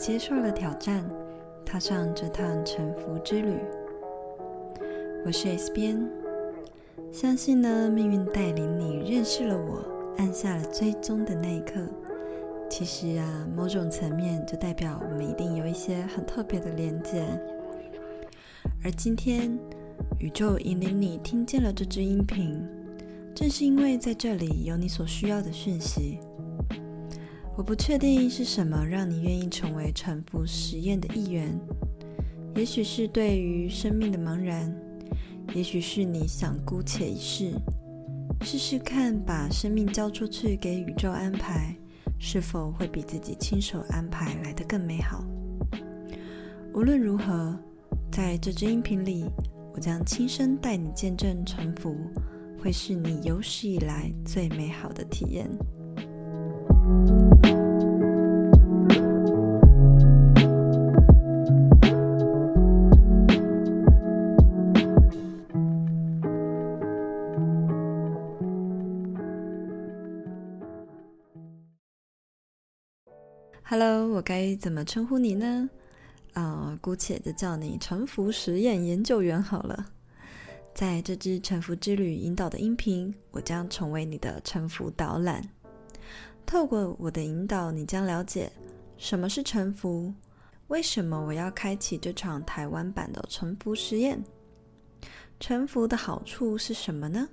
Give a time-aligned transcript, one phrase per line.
[0.00, 1.04] 接受了挑战，
[1.62, 3.58] 踏上这趟沉浮之旅。
[5.26, 6.08] 我是 S 边，
[7.12, 9.84] 相信呢，命运带领你认识了我，
[10.16, 11.82] 按下了追踪的那一刻，
[12.70, 17.22] 其实啊，某种层面就代表我们一定有一些很特别的连接。
[18.82, 19.58] 而今天，
[20.18, 22.66] 宇宙引领你听见了这支音频，
[23.34, 26.18] 正是因为在这里有你所需要的讯息。
[27.60, 31.54] 我不确定是什么让你愿意成为臣服实验的一员，
[32.56, 34.74] 也许是对于生命的茫然。
[35.54, 37.52] 也许是你想姑且一试，
[38.40, 41.76] 试试看把生命交出去给宇宙安排，
[42.18, 45.22] 是否会比自己亲手安排来得更美好。
[46.72, 47.54] 无论如何，
[48.10, 49.26] 在这支音频里，
[49.74, 51.94] 我将亲身带你见证臣服，
[52.58, 55.46] 会是你有史以来最美好的体验。
[73.62, 75.70] Hello，我该怎么称呼你呢？
[76.32, 79.86] 啊、姑且就叫你臣服实验研究员好了。
[80.74, 85.40] 在这支臣服之旅引导的音频，我将成为你的臣服导览。
[86.46, 88.50] 透过我的引导，你将了解
[88.96, 90.12] 什么是臣服，
[90.68, 94.22] 为什么我要开启这场台湾版的臣服实验，
[95.38, 97.28] 臣服的好处是什么呢？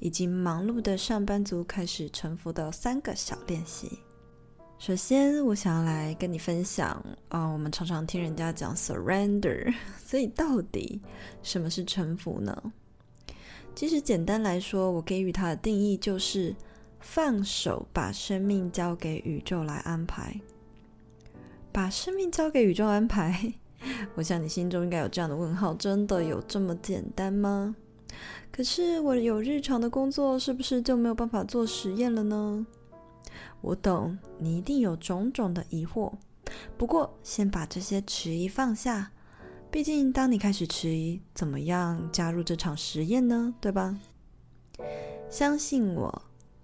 [0.00, 3.98] 以及忙碌的上班族开始臣服的三个小练习。
[4.78, 9.72] 首先，我想要来跟你分享啊、我们常常听人家讲 surrender，
[10.04, 11.00] 所以到底
[11.42, 12.72] 什么是臣服呢？
[13.76, 16.52] 其实简单来说，我给予它的定义就是
[17.02, 20.40] 放手，把生命交给宇宙来安排。
[21.72, 23.52] 把生命交给宇宙安排，
[24.14, 27.74] 我想你心中应该有这样的问号：真的有这么简单吗？
[28.50, 32.66] 可是我有日常的工作，是不是就没有办法做实验了呢？
[33.60, 36.12] 我懂，你一定有种种的疑惑。
[36.76, 39.10] 不过，先把这些迟疑放下。
[39.70, 43.54] 毕竟，当你开始迟疑，怎么样加入这场实验呢？
[43.60, 43.98] 对吧？
[45.30, 46.22] 相信我，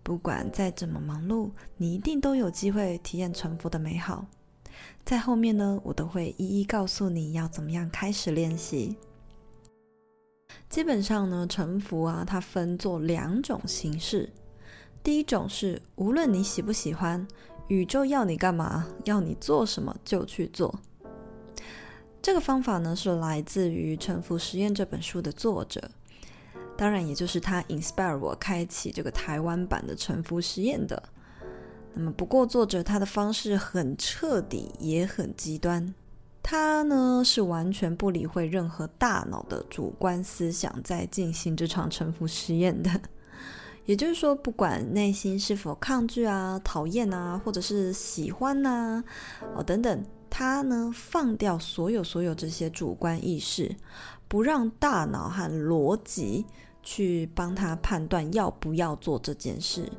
[0.08, 4.24] 不管再怎么忙碌，你一定都有机会体验沉浮的美好。
[5.04, 8.96] 在后面呢，我都会一一告诉你要怎么样开始练习。
[10.70, 14.30] 基本上呢，沉浮啊，它分作两种形式。
[15.02, 17.28] 第一种是，无论你喜不喜欢，
[17.66, 20.74] 宇宙要你干嘛，要你做什么就去做。
[22.22, 25.90] 这个方法呢，是来自于《沉浮实验》这本书的作者，
[26.78, 31.02] 当然也就是他 inspire 我开启这个台湾版的沉浮实验的。
[31.92, 35.92] 那么，不过作者他的方式很彻底，也很极端。
[36.40, 42.88] 他呢，是完全不理会任何大脑的主观思想，在进行这场沉浮实验的。
[43.84, 49.04] 也就是说，不管内心是否抗拒啊、讨厌啊，或者是喜欢呐、啊，
[49.56, 53.74] 哦等等，他呢，放掉所有所有这些主观意识，
[54.28, 56.46] 不让大脑和逻辑
[56.82, 59.90] 去帮他判断要不要做这件事，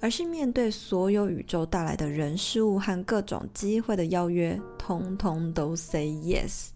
[0.00, 6.68] 而是面对所有宇宙带来的人事物和各种机会的邀约，通通都 say yes。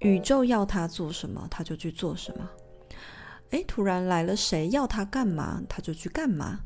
[0.00, 2.50] 宇宙要他做什么，他就去做什么。
[3.50, 6.60] 诶，突然来了谁要他干嘛，他就去干嘛。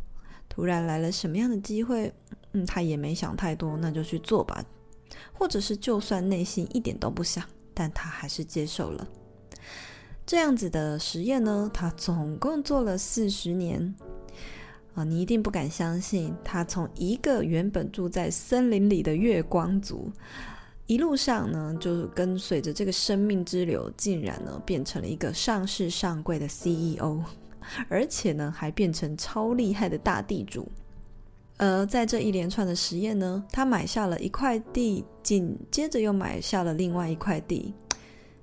[0.49, 2.13] 突然来了什么样的机会，
[2.53, 4.65] 嗯，他也没想太多，那就去做吧。
[5.33, 7.45] 或者是就算内心一点都不想，
[7.75, 9.07] 但他还是接受了。
[10.29, 13.95] 这样子的实验呢，他总共做了四十年。
[14.93, 20.13] 啊，你一定不敢相信，他从一个原本住在森林里的月光族。
[20.87, 27.23] 一路上呢，就跟随着这个生命之流，竟然呢变成了一个上市上柜的 CEO，
[27.89, 30.69] 而且呢还变成超厉害的大地主。
[31.57, 37.73] 而在这一连串的实验呢，他买下了一块地，紧接着又买下了另外一块地。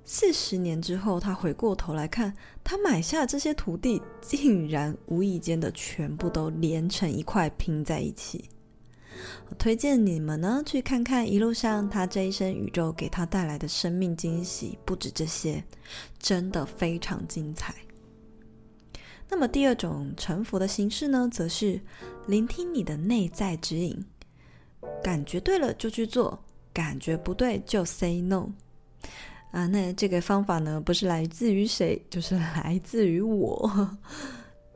[0.07, 8.47] 四十年之后，他回过头来看，他买下这些土地，竟然无意间的全部都连成一块拼在一起。
[9.49, 15.63] 我推荐你们呢去看看一路上他这一生宇宙给他带来的生命惊喜，不止这些，
[16.19, 17.73] 真的非常精彩。
[19.27, 21.81] 那么第二种臣服的形式呢，则是
[22.27, 24.05] 聆听你的内在指引，
[25.03, 28.51] 感觉对了就去做，感觉不对就 say no。
[29.55, 33.89] 啊，那这个方法呢，不是来自于谁，就是 来自于我。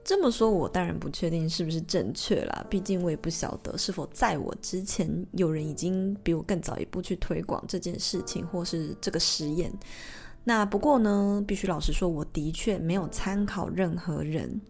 [0.05, 2.65] 这么说，我当然不确定是不是正确啦。
[2.69, 9.69] 毕竟我也不晓得是否在我之前有人已经比我更早一步去推广这件事情，或是这个实验。
[10.45, 14.61] 那不过呢，必须老实说，我的确没有参考任何人。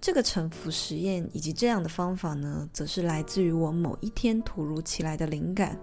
[0.00, 5.76] 这个沉浮实验以及这样的方法呢，则是来自于我某一天突如其来的灵感。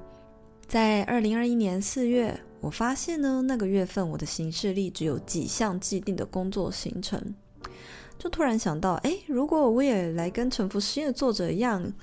[0.65, 7.33] 在二零二一年四月，我发现呢，那个月份我的行事历只有几项既定的工作行程。
[8.17, 11.93] 就突然想到，哎，如果我也来跟沉浮实验的作者一样，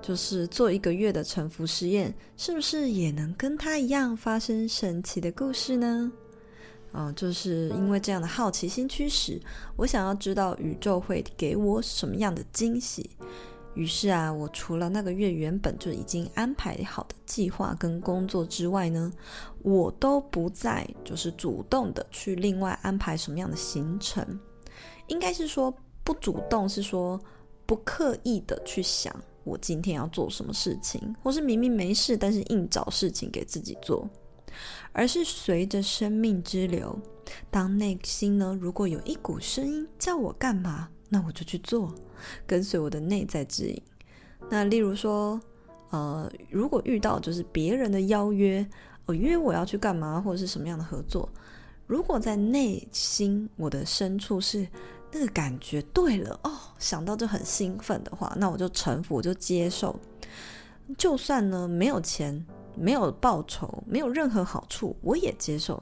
[0.00, 6.10] 就是做一个月的沉浮实验，是不是也能跟他一样发生神奇的故事呢？
[6.94, 9.38] 嗯，就是因为这样的好奇心驱使，
[9.76, 13.10] 我想要知道宇宙会给我什么样的惊喜。
[13.76, 19.12] 于是啊，我除了那个月原本就已经安排好的计划跟工作之外呢，
[19.62, 24.26] 我都不再就是主动的去另外安排什么样的行程。
[25.08, 27.20] 应该是说不主动，是说
[27.66, 29.14] 不刻意的去想
[29.44, 34.08] 我今天要做什么事情，或是明明没事，但是硬找事情给自己做，
[34.92, 36.98] 而是随着生命之流，
[37.50, 41.94] 当内心呢，如果有一股声音叫我干嘛，那我就去做，
[42.46, 43.82] 跟随我的内在指引。
[44.50, 45.40] 那例如说，
[45.90, 48.66] 呃，如果遇到就是别人的邀约，
[49.06, 51.28] 我、呃、约我要去干嘛，或者是什么样的合作，
[51.86, 54.66] 如果在内心我的深处是。
[55.12, 59.98] 那个感觉对了哦，想到就很兴奋的话，那我就臣服，我就接受。
[60.98, 62.44] 就算呢没有钱、
[62.74, 65.80] 没有报酬、没有任何好处，我也接受。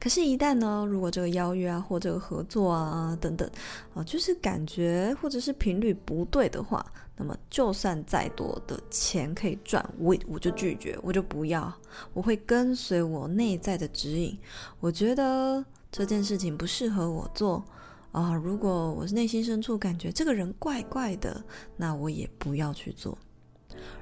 [0.00, 3.48] 可是，一旦呢，如果这个邀约啊，或这个合作啊等等
[3.94, 6.84] 啊，就是感觉或者是频率不对的话，
[7.16, 11.72] 那么就算再多的钱可以赚，我我就拒绝，我就不要。
[12.12, 14.38] 我会跟随我内在的指引。
[14.80, 17.64] 我觉得这件事情不适合我做。
[18.12, 21.42] 啊、如果我内心深处感觉这个人怪怪的，
[21.78, 23.16] 那我也不要去做。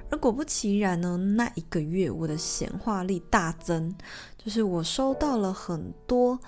[0.09, 3.95] 而果不其然呢，那一个月我的显化力大增，
[4.43, 6.39] 就是我收到了很多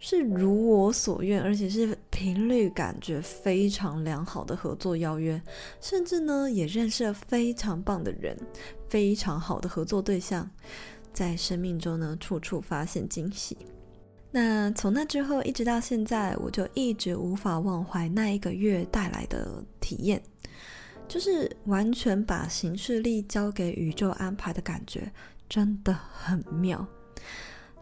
[0.00, 5.40] 是如我所愿，而且是频率感觉非常良好的合作邀约，
[5.80, 8.36] 甚至呢也认识了非常棒的人，
[8.88, 10.50] 非常好的合作对象，
[11.12, 13.56] 在生命中呢处处发现惊喜。
[14.32, 20.20] 那从那之后一直到现在，我就一直无法忘怀那一个月带来的体验，
[21.06, 25.10] 就是完全把行事力交给宇宙安排的感觉，
[25.48, 26.86] 真的很妙。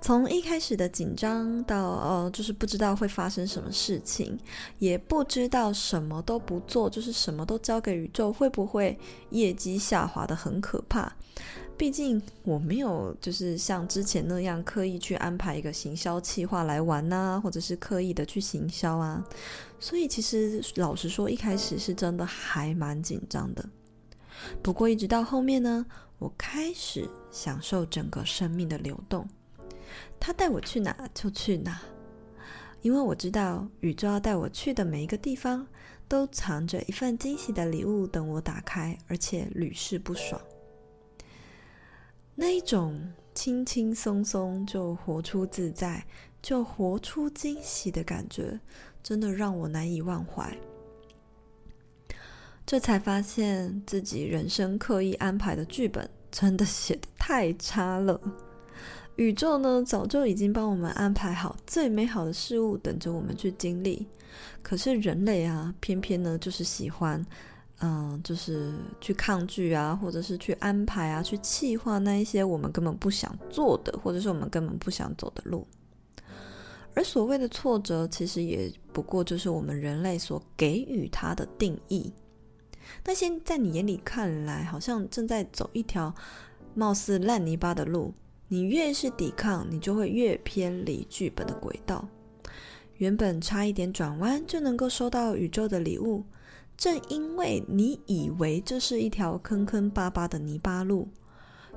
[0.01, 4.39] 从一开始的紧张到呃，就是不知道会发生什么事情，
[4.79, 8.97] 也不知道什么都不做，就是什么都交给宇宙，会不会
[9.31, 11.13] 业绩下滑的很可怕？
[11.77, 19.23] 毕竟我没有就是像之前那样刻意去安排一个行销计划来玩呐，或者是刻意的去行销啊，
[19.81, 23.69] 所以其实老实说，一开始是真的还蛮紧张的。
[24.63, 25.85] 不过一直到后面呢，
[26.19, 29.29] 我开始享受整个生命的流动，
[30.19, 31.81] 他带我去哪就去哪，
[32.83, 35.67] 因为我知道宇宙要带我去的每一个地方，
[36.09, 40.41] 都藏着一份惊喜的礼物等我打开，而且屡试不爽。
[42.35, 46.05] 那一种轻轻松松就活出自在，
[46.43, 48.61] 就活出惊喜的感觉，
[49.03, 50.57] 真的让我难以忘怀。
[52.67, 58.21] 这才发现自己人生刻意安排的剧本真的写得太差了。
[59.17, 64.07] 宇宙呢，早就已经帮我们安排好最美好的事物等着我们去经历，
[64.63, 67.25] 可是人类啊，偏偏呢就是喜欢。
[67.81, 75.67] 嗯，就是去抗拒啊，或者是去安排啊，去企划那一些我们根本不想做的，或者是我们根本不想走的路。
[76.95, 82.11] 而所谓的挫折，其实也不过就是我们人类所给予它的定义。
[83.05, 86.15] 那些在你眼里看来好像正在走一条
[86.73, 88.15] 貌似烂泥巴的路，
[88.49, 92.09] 你越是抵抗，你就会越偏离剧本的轨道。
[92.99, 96.25] 原本差一点转弯就能够收到宇宙的礼物。
[96.77, 101.09] 正因为你以为这是一条坑坑巴巴的泥巴路，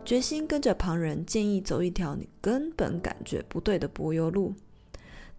[0.04, 4.54] 决心跟着旁人建议走一条你根本感觉不对的柏油路，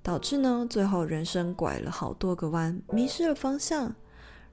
[0.02, 3.94] 导致呢，最后人生拐了好多个弯，迷失了方向，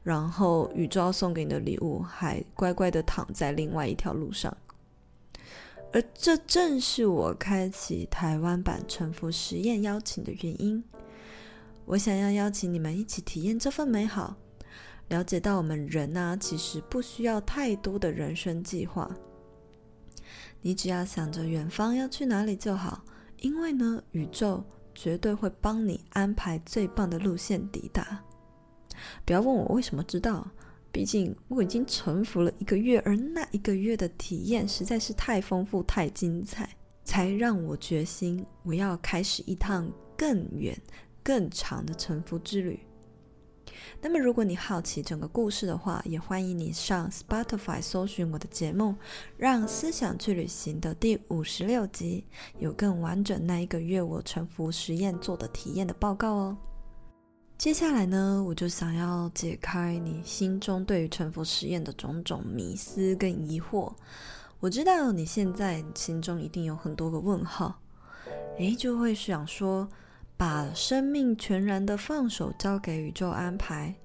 [0.04, 4.56] 然后宇宙送给你的礼物还乖乖的躺在另外一条路上，
[5.94, 10.84] 而这正是我开启台湾版沉浮实验邀请的原因。
[11.86, 14.36] 我想要邀请你们一起体验这份美好。
[15.08, 19.10] 了解到我们人呐、啊，其实不需要太多的人生计划，
[20.62, 23.06] 你只要想着远方要去哪里就好，
[23.40, 24.62] 因为呢，宇宙
[24.94, 28.22] 绝对会帮你安排最棒的路线抵达。
[29.24, 30.46] 不要问我为什么知道，
[30.98, 36.68] 毕竟我已经臣服了一个月，而那一个月的体验实在是太丰富、太精彩，
[37.04, 39.88] 才让我决心我要开始一趟
[40.18, 40.76] 更远、
[41.22, 42.80] 更长的臣服之旅。
[44.02, 48.86] 那么，如果你好奇整个故事的话，也欢迎你上 Spotify 搜寻我的节目
[49.38, 52.26] 《让思想去旅行》的第五十六集，
[52.58, 56.58] 有更完整那一个月我臣服实验做的体验的报告哦。
[57.58, 63.92] 接下来呢，我就想要解开你心中对于臣服实验的种种迷思跟疑惑。
[64.60, 67.82] 我知道你现在心中一定有很多个问号，
[68.58, 69.88] 诶，就会想说。
[70.40, 73.96] 把生命全然的放手交给宇宙安排，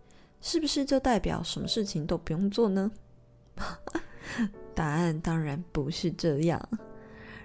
[0.41, 2.91] 是不是就代表什么事情都不用做呢？
[4.75, 6.67] 答案当然不是这样。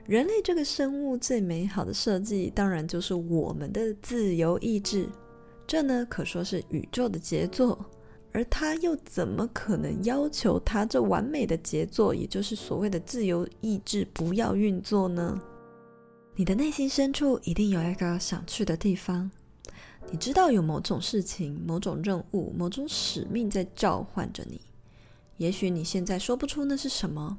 [0.06, 5.10] 人类这个生物最美好的设计，当然就是我们的自由意志。
[5.68, 7.78] 这呢，可说是宇宙的杰作，
[8.32, 15.38] 而他又怎么可能要求他这完美的杰作，也就是所谓的自由意志，不要运作呢？
[16.36, 19.30] 你的内心深处一定有一个想去的地方，
[20.10, 24.62] 你知道有某种事情、某种任务、某种使命在召唤着你。
[25.36, 27.38] 也许你现在说不出那是什么，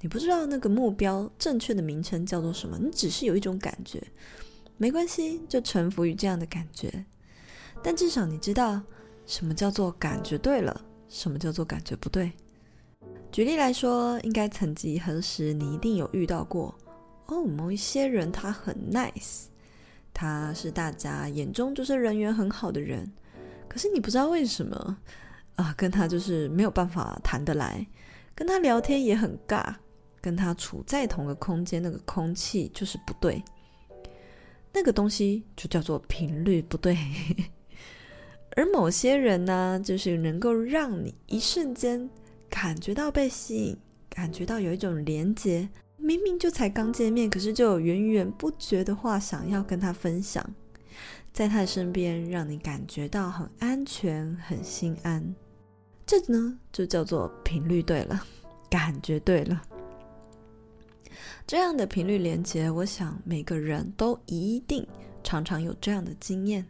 [0.00, 4.00] 你不知道那个目标正确的名称叫做什么，你只是有一种感觉。
[4.76, 7.04] 没关系，就臣服于这样的感觉。
[7.84, 8.80] 但至少你知道
[9.26, 12.32] 什么叫做感觉对了，什么叫做感觉不对。
[13.30, 16.74] 举例来说，应该曾几何时，你一定有遇到过。
[17.26, 19.44] 哦，某一些人他很 nice，
[20.14, 23.06] 他是大家眼中就是人缘很好的人，
[23.68, 24.96] 可是你不知道为什么
[25.56, 27.86] 啊，跟他就是没有办法谈得来，
[28.34, 29.74] 跟他聊天也很尬，
[30.22, 33.42] 跟他处在同个空间，那个空气就是不对，
[34.72, 36.96] 那个东西就叫做频率不对。
[38.56, 42.08] 而某些人呢，就是能够让你一瞬间
[42.48, 43.76] 感觉到被吸引，
[44.08, 45.68] 感觉到有一种连接。
[45.96, 50.44] 明明就才刚见面，可是就有源源不绝的话想要跟他分享，
[51.32, 55.34] 在他的身边让你感觉到很安全、很心安。
[56.06, 58.22] 这呢，就叫做频率对了，
[58.68, 59.62] 感觉对了。
[61.46, 64.86] 这样的频率连接，我想每个人都一定
[65.22, 66.66] 常常有这样的经验。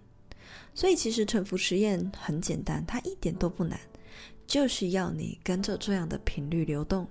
[0.74, 3.78] 所以其实沉浮实验很简单，它一点都不难，
[4.46, 7.06] 就是要你跟着这样的频率流动。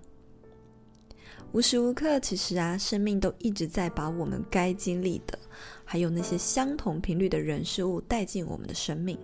[1.51, 5.38] 无时无刻，其实啊，生命都一直在把我们该经历的，
[5.85, 9.17] 还有那些相同频率的人事物带进我们的生命，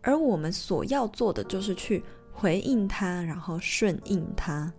[0.00, 4.72] 而我们所要做的就是去回应它，然后顺应它。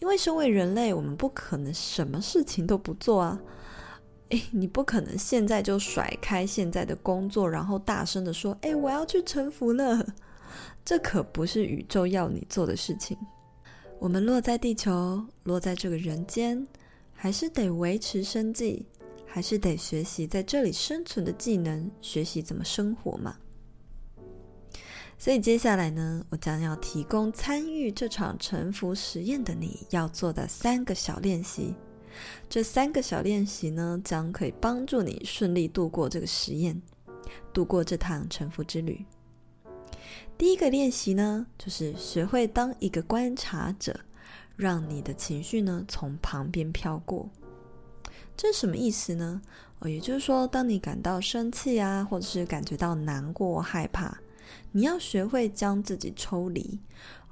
[0.00, 3.40] 因为身为人类，我们不可能什么事情都不做啊！
[4.30, 10.06] 诶，你不可能现在就甩开现在的工作，然后大声地说：“诶，我要去臣服了。”
[10.84, 13.16] 这可不是宇宙要你做的事情。
[13.98, 16.66] 我们落在地球，落在这个人间，
[17.12, 18.86] 还是得维持生计，
[19.26, 23.36] 还是得学习在这里生存的技能，学习怎么生活嘛。
[25.18, 31.74] 所以接下来呢，我将要提供参与这场臣服实验的你要做的三个小练习。
[32.48, 36.80] 这三个小练习呢，将可以帮助你顺利度过这个实验，
[37.52, 39.04] 度过这趟臣服之旅。
[40.36, 44.00] 第一个练习呢，就是学会当一个观察者，
[44.56, 47.28] 让你的情绪呢从旁边飘过。
[48.36, 49.42] 这是什么意思呢？
[49.80, 54.18] 哦，也就是说，当你感到生气啊，或者是感觉到难过、害怕，
[54.72, 56.80] 你要学会将自己抽离，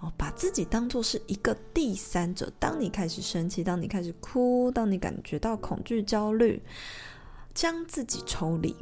[0.01, 2.53] 哦，把自己当作是一个第三者。
[2.59, 6.63] 当你开始生气，当你开始哭，当你感觉到恐惧、焦虑，
[7.55, 8.75] 将自己抽离。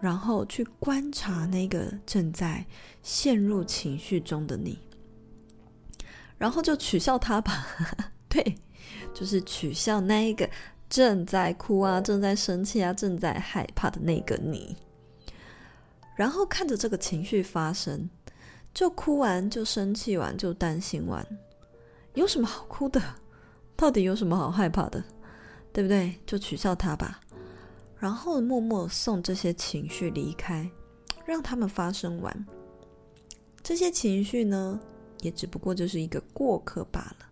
[0.00, 2.66] 然后去观察那个正在
[3.04, 4.76] 陷入情绪中的你，
[6.36, 7.64] 然后就取笑他吧。
[8.28, 8.58] 对，
[9.14, 10.50] 就是取笑那一个
[10.90, 14.76] 正在哭啊、正在生气啊、正在害怕的那个你。
[16.16, 18.10] 然后看着这个情绪发生，
[18.74, 21.26] 就哭完，就生气完，就担心完，
[22.14, 23.00] 有什么好哭的？
[23.76, 25.02] 到底有什么好害怕的？
[25.72, 26.14] 对不对？
[26.26, 27.20] 就取笑他吧。
[27.98, 30.68] 然后默默送这些情绪离开，
[31.24, 32.46] 让他们发生完。
[33.62, 34.80] 这些情绪呢，
[35.20, 37.26] 也只不过就是一个过客罢了。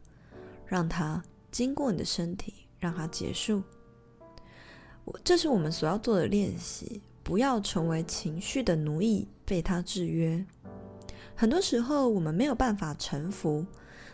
[0.66, 1.20] 让它
[1.50, 3.61] 经过你的身体，让它结束。
[5.04, 10.47] 我，这是我们所要做的练习，不要成为情绪的奴役，被它制约。
[11.40, 13.64] 很多时候我们没有办法臣服，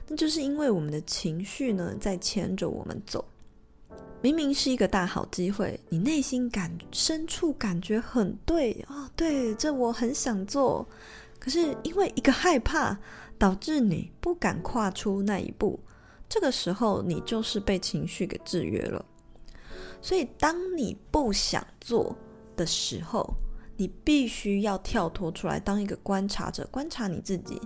[0.06, 3.24] 那就是因为我们的情绪呢，在牵着我们走。
[4.22, 10.86] 明明是一个大好机会，你内心感深处感觉很对哦，对，这我很想做。
[11.40, 12.96] 可是因为一个害怕，
[13.36, 15.76] 导致你不敢跨出那一步。
[16.28, 19.04] 这个时候，你就是被情绪给制约了。
[20.00, 22.16] 所以，当你不想做
[22.54, 23.28] 的时候，
[23.76, 27.60] 你必须要跳脱出来，当一个观察者，观察你自己。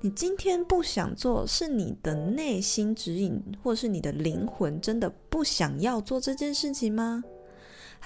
[0.00, 7.22] 你今天不想做，是你的内心指引，或是你的灵魂真的不想要做这件事情吗？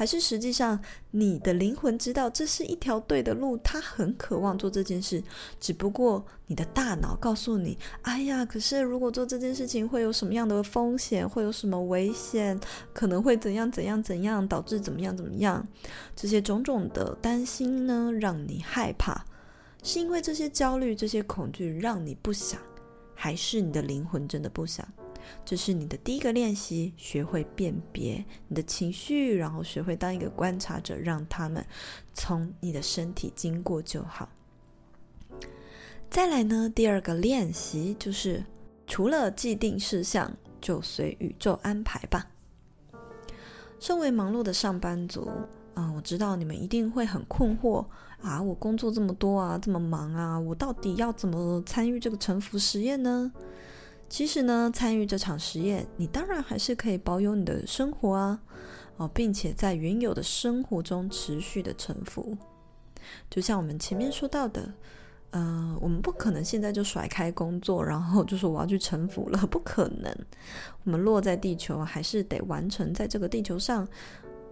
[0.00, 0.80] 还是实际上
[1.10, 5.22] 你的灵魂知道这是一条对的路，他很渴望做这件事，
[5.60, 12.58] 只不过你的大脑告诉你：“哎呀，可是如果做这件事情会有什么样的风险，会有什么危险，
[12.94, 15.68] 可能会怎样怎样怎样，导致怎么样怎么样。”
[16.16, 19.22] 这些种种的担心呢，让你害怕，
[19.82, 22.58] 是因为这些焦虑、这些恐惧让你不想，
[23.22, 24.88] 还是你的灵魂真的不想？
[25.44, 31.62] 这是你的第一个练习，学会辨别你的情绪，然后学会当一个观察者，让他们
[32.14, 34.26] 从你的身体经过就好。
[36.08, 38.42] 再来呢，第二个练习就是
[38.86, 42.26] 除了既定事项，就随宇宙安排吧。
[43.78, 45.28] 身为忙碌的上班族，
[45.74, 47.84] 啊、呃，我知道你们一定会很困惑
[48.22, 53.32] 啊，我工作这么多啊，这么忙啊，我到底要怎么参与这个沉浮实验呢？
[54.08, 58.40] 其实呢，参与这场实验，你当然还是可以保有你的生活啊，
[58.96, 62.36] 哦，并且在原有的生活中持续的沉浮。
[63.30, 64.72] 就像我们前面说到的，
[65.30, 70.14] 呃，我们不可能现在就甩开工作，然后就说我要去沉浮了，不可能。
[70.84, 73.86] 我们落在地球，还是得完成在这个地球上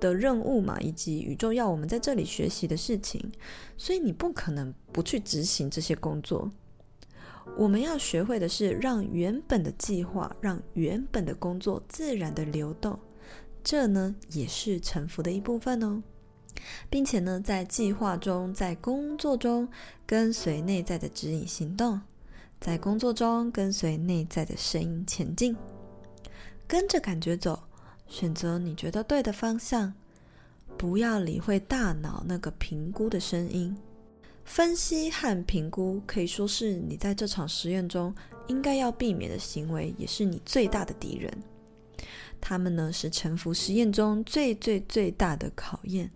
[0.00, 3.32] 的任务嘛，以及宇宙要我们在这里学习的事情，
[3.76, 6.50] 所以你不可能不去执行这些工作。
[7.56, 12.98] 我们要学会的是，让原本的计划，让原本的工作自然的流动，
[13.64, 16.02] 这呢也是臣服的一部分哦，
[16.90, 19.68] 并且呢，在计划中，在工作中
[20.06, 22.00] 跟随内在的指引行动，
[22.60, 25.56] 在工作中跟随内在的声音前进，
[26.66, 27.62] 跟着感觉走，
[28.08, 29.92] 选择你觉得对的方向，
[30.76, 33.76] 不要理会大脑那个评估的声音。
[34.44, 38.14] 分析和评估可以说是你在这场实验中
[38.46, 41.30] 应该要避免的行为，也是你最大的敌人。
[42.40, 46.10] 他们呢，是沉浮实验中最最最大的考验。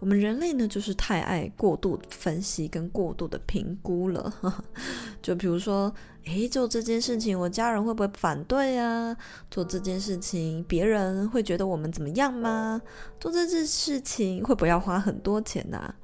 [0.00, 4.34] 我们人类呢，就是太爱过度分析跟过度的评估了。
[5.22, 9.14] 就比如说，诶，做这件事情，我家人会不会反对啊？
[9.50, 12.80] 做这件事情，别人会觉得我们怎么样吗？
[13.20, 15.94] 做这件事情会不会要花很多钱呐？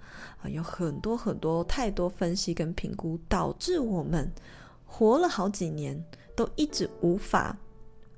[0.42, 4.30] 啊，有很多很多太多分析跟评估，导致我们
[4.84, 6.04] 活了好几年
[6.36, 7.56] 都一直无法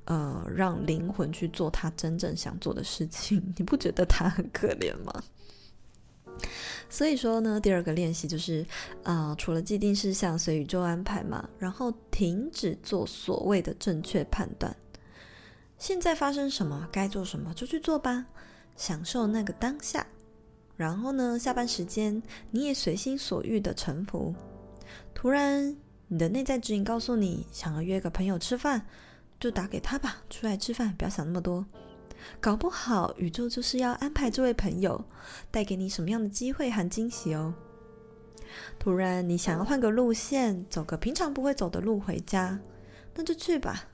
[0.06, 3.40] 呃让灵魂去做他真正想做的事情。
[3.56, 5.22] 你不觉得他很可怜吗？
[6.90, 8.64] 所以说呢，第二个练习就是
[9.02, 14.74] 啊、呃，除了既定事项随宇宙安排嘛，然后停止做所谓的正确判断。
[15.76, 18.26] 现在发生什么，该做什么就去做吧，
[18.76, 20.06] 享受那个当下。
[20.76, 24.34] 然后呢，下班时间你也随心所欲的臣服。
[25.14, 28.86] 突然，你的内在指引告诉你，想要约个朋友吃饭，
[29.38, 31.66] 就打给他吧，出来吃饭，不要想那么多。
[32.40, 35.04] 搞不好，宇宙就是要安排这位朋友
[35.50, 37.54] 带给你什么样的机会和惊喜哦。
[38.78, 42.60] 突然，你想要换个路线，走个平常不会走的路回家，
[43.14, 43.88] 那就去吧。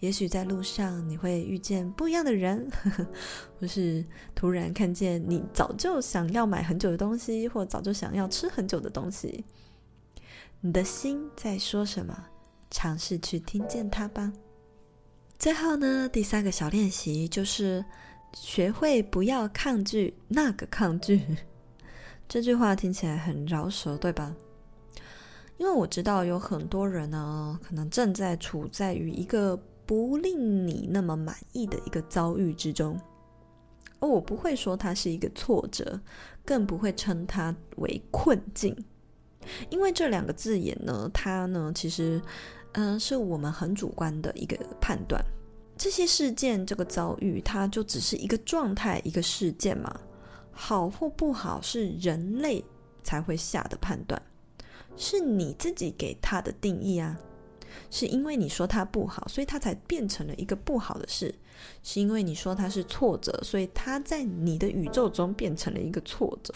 [0.00, 2.70] 也许在路上你会遇见不一样的人，
[3.58, 9.44] 或是突然看见你早就想要买很久的东西，或早就想要吃很久的东西。
[10.60, 12.26] 你的心在说什么？
[12.70, 14.32] 尝试去听见它吧。
[15.38, 17.84] 最后呢，第三个小练习就是
[18.34, 21.24] 学会不要抗拒那个抗拒。
[22.28, 24.34] 这句话听起来很饶舌，对吧？
[25.56, 33.00] 因为我知道有很多人呢，可能正在处在于一个不令你那么满意的一个遭遇之中。
[34.00, 36.00] 而我不会说它是一个挫折，
[36.44, 38.76] 更不会称它为困境，
[39.70, 42.20] 因为这两个字眼呢，它呢其实。
[42.78, 45.20] 嗯，是我们很主观的一个判断。
[45.76, 49.92] 这些事件，这个遭遇，它就只是一个状态，一个事件嘛。
[50.52, 52.64] 好或不好，是人类
[53.02, 54.20] 才会下的判断，
[54.96, 57.18] 是你自己给它的定义啊。
[57.90, 61.34] 是因为你说它不好，所以它才变成了一个不好的事。
[61.82, 66.54] 是因为你说它是挫折，所以它在你的宇宙中变成了一个挫折。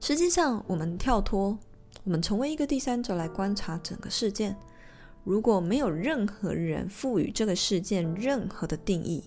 [0.00, 1.58] 实际上，我们跳脱，
[2.04, 4.54] 我们成为一个第三者来观察整个事件。
[5.24, 9.24] 如果没有任何人赋予这个事件任何的定义，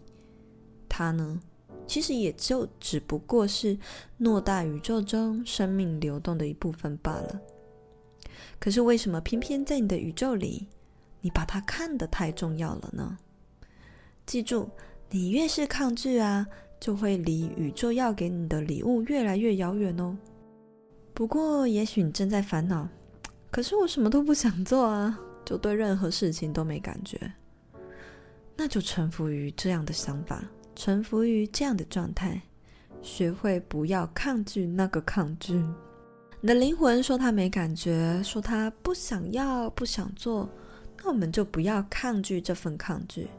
[0.88, 1.40] 它呢，
[1.88, 3.78] 其实也就只不过是
[4.20, 7.42] 偌大宇宙中生命流动的一部分罢了。
[8.60, 10.68] 可是为什么偏偏在你的宇宙里，
[11.22, 13.18] 你把它看得太重要了呢？
[14.26, 14.70] 记住，
[15.10, 16.46] 你越是抗拒啊，
[16.80, 20.16] 就会离宇宙要给你的礼物越来越遥远哦。
[21.14, 22.88] 不过，也许你正在烦恼，
[23.50, 27.18] 可是我什么都不想做啊，就对任何事情都没感觉。
[28.58, 30.44] 那就臣服于这样的想法，
[30.76, 32.42] 臣服于这样的状态，
[33.02, 35.54] 学会不要抗拒那个抗拒。
[36.42, 40.50] 你的灵魂说他没感觉，说他不想要、不想做，
[40.98, 43.30] 那我们就不要抗拒这份抗拒。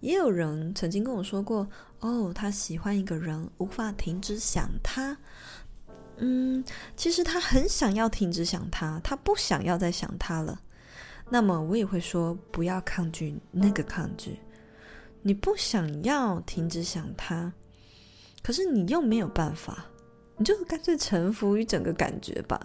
[0.00, 1.68] 也有人曾经跟我说过
[2.00, 5.18] ：“哦，他喜欢一个人，无法停止想他。”
[6.18, 6.64] 嗯，
[6.96, 10.60] 其实他很想要停止想他，他不想要再想他了。
[11.28, 14.38] 那么我也会说，不要抗拒那个抗拒。
[15.22, 17.52] 你不想要停止想他，
[18.42, 19.86] 可是你又没有办法。
[20.36, 22.58] 你就干脆臣服于整个感觉吧，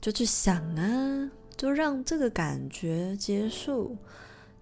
[0.00, 3.96] 就去想啊，就让这个感觉结束，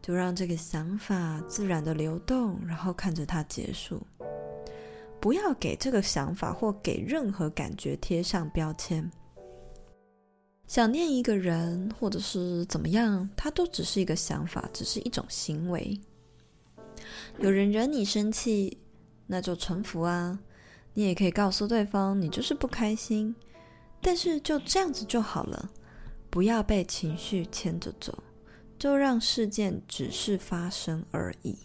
[0.00, 4.00] 就让这个想法自然的流动，然后看着它结束。
[5.20, 9.10] 不要给这个想法或给任何感觉贴上标签。
[10.66, 15.98] 想念一个人或者是怎么样，它都只是一个想法，只是一种行为。
[17.38, 18.78] 有人惹你生气，
[19.26, 20.38] 那就臣服啊。
[20.94, 23.34] 你也可以告诉对方，你就是不开心，
[24.02, 25.70] 但是就这样子就好了，
[26.28, 28.22] 不要被情绪牵着走，
[28.78, 31.56] 就让事件只是发生而已。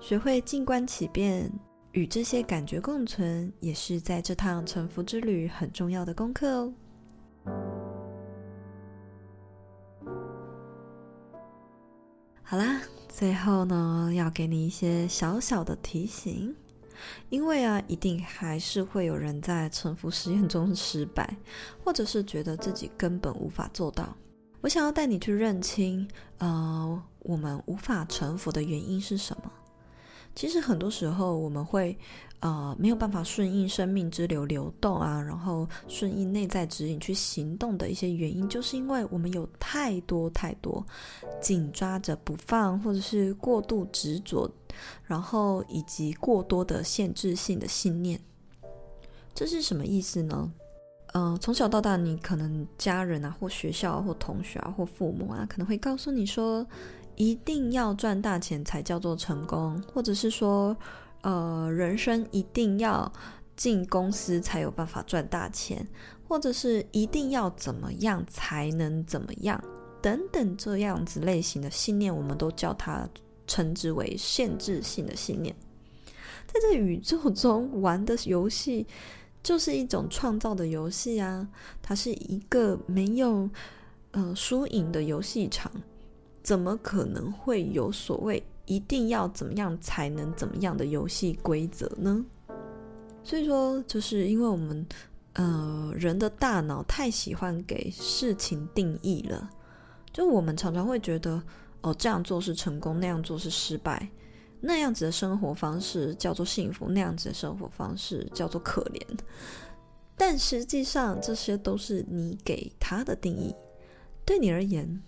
[0.00, 1.52] 学会静观其变，
[1.92, 6.72] 与这些感觉共存，也是在这趟臣服之旅很重要的功课哦。
[12.42, 16.54] 好啦，最后呢，要给你一些小小的提醒。
[17.30, 21.34] 因为啊，一定还是会有人在臣服实验中失败，
[21.82, 24.14] 或者是觉得自己根本无法做到。
[24.60, 26.06] 我想要带你去认清，
[26.38, 29.50] 呃，我们无法臣服的原因是什么？
[30.34, 31.96] 其实很多时候我们会。
[32.42, 40.82] 呃，没有办法顺应生命之流流动啊，然后顺应内在指引去行动的一些原因，就是因为我们有太多太多
[41.38, 44.50] 紧抓着不放，或者是过度执着，
[45.04, 48.18] 然后以及过多的限制性的信念。
[49.34, 50.50] 这是什么意思呢？
[51.12, 56.66] 呃，从小到大，你可能家人啊，或学校，或同学啊，或父母啊，可能会告诉你说，
[57.20, 60.74] 一定要赚大钱才叫做成功，或者是说。
[61.22, 63.12] 呃，人生一定要
[63.54, 65.86] 进公司才有办法赚大钱，
[66.26, 69.62] 或者是一定要怎么样才能怎么样，
[70.00, 73.06] 等等这样子类型的信念，我们都叫它
[73.46, 75.54] 称之为限制性的信念。
[76.46, 78.86] 在这宇宙中玩的游戏，
[79.42, 81.46] 就是一种创造的游戏啊，
[81.82, 83.46] 它是一个没有
[84.12, 85.70] 呃输赢的游戏场，
[86.50, 88.42] 怎么可能会有所谓？
[88.66, 92.26] 一定要怎么样才能怎么样的游戏规则呢？
[93.22, 94.84] 所以说，就是因为我们
[95.34, 99.48] 呃人的大脑太喜欢给事情定义了，
[100.12, 101.40] 就我们常常会觉得
[101.82, 104.10] 哦，这样做是成功，那样做是失败，
[104.60, 109.00] 那样子的生活方式叫做幸福，那样子的生活方式叫做可怜。
[110.16, 113.54] 但实际上，这些都是你给他的定义，
[114.24, 115.00] 对你而言，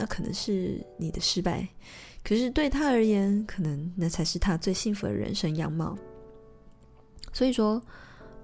[0.00, 1.68] 那可能是你的失败。
[2.24, 5.94] 可是对他而言，可能那才是他最幸福的人生样貌。
[7.34, 7.82] 所以说，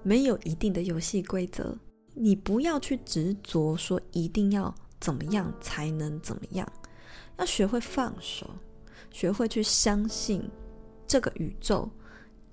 [0.03, 1.75] 没有一定的游戏规则，
[2.13, 6.71] 你不要去执着说一定要怎么样才能怎么样，
[7.39, 8.47] 要学会放手，
[9.09, 10.47] 学会去相信
[11.07, 11.89] 这个宇宙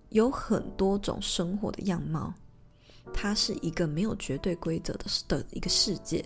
[0.08, 2.32] 有很多种生活的样貌，
[3.12, 6.24] 它是一个没有绝对规则的的一个世界。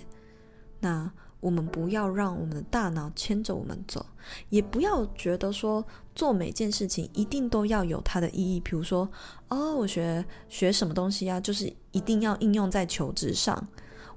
[0.78, 1.12] 那。
[1.40, 4.04] 我们不要让我们的大脑牵着我们走，
[4.48, 8.58] 也不要觉得说做每件事情一定都要有它的意义。
[8.60, 9.08] 比如说，
[9.48, 13.68] 哦，我学学什么东西啊，就是一定要应用在求职上。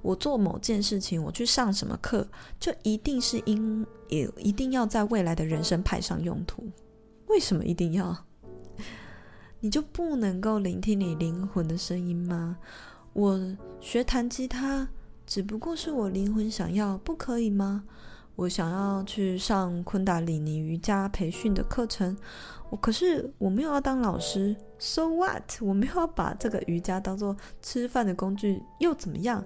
[0.02, 2.26] 我做某件事情，我去上什么课，
[2.58, 6.68] 就一定是因也一定要在未来的人生派上用途。
[7.28, 8.24] 为什么一定要？
[9.60, 12.58] 你就不能够聆听你灵魂的声音吗？
[13.12, 14.88] 我学弹吉他。
[15.26, 17.84] 只不过是我灵魂想要，不可以吗？
[18.34, 22.16] 我想要去上昆达里尼瑜伽培训的课程，
[22.70, 25.42] 我可是我没有要当老师，so what？
[25.60, 29.44] 我没有要把这个瑜伽当做吃饭的工具，又怎么样？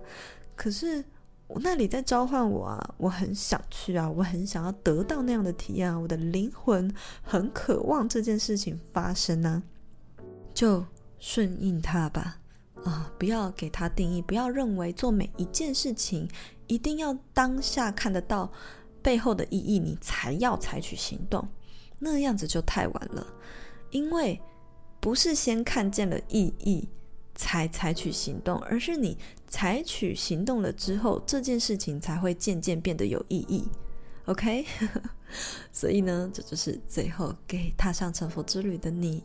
[0.54, 1.04] 可是
[1.48, 9.62] 我那里在召唤我啊，我很想去啊，我很想要得到那样的体验啊，我的灵魂很渴望这件事情发生啊，
[10.54, 10.84] 就
[11.18, 12.38] 顺应它吧。
[12.90, 16.29] 啊，不要给它定义，不要认为做每一件事情
[16.66, 18.51] 一定要当下看得到
[19.03, 21.46] 背后的意义，你才要采取行动，
[21.99, 23.27] 那样子就太晚了。
[23.90, 24.40] 因为
[25.01, 26.88] 不是先看见了意义
[27.35, 29.18] 才采取行动，而是你
[29.49, 33.64] 采取行动了之后，这件事情才会渐渐变得有意义。
[34.26, 34.66] OK，
[35.70, 39.22] 所以呢，这就是最后给踏上沉浮之旅的你，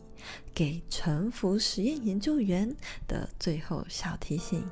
[0.54, 2.72] 给沉浮实验研究员
[3.08, 4.64] 的最后小提醒。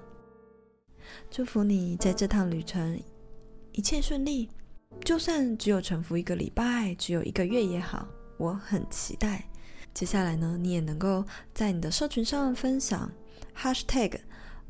[1.31, 3.03] 祝福你在这趟旅程
[3.73, 4.49] 一切顺利，
[5.05, 9.45] 就算只有沉浮一个礼拜，只有一个月也好，我很期待。
[9.93, 13.11] 接下来呢，你也能够在你的社群上分享
[13.57, 14.21] #hashtag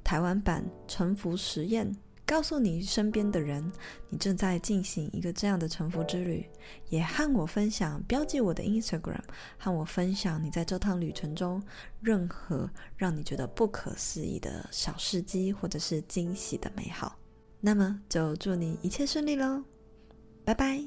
[0.03, 1.95] 台湾版沉浮实验。
[2.31, 3.73] 告诉你身边的人，
[4.09, 6.49] 你正在进行一个这样的沉浮之旅，
[6.89, 9.19] 也和我分享，标记我的 Instagram，
[9.59, 11.61] 和我分享你在这趟旅程中
[12.01, 17.19] 任何让你觉得不可思议的小事迹，或者是惊喜的美好。
[17.61, 19.65] 那么就祝你一切顺利喽，
[20.45, 20.81] 拜拜。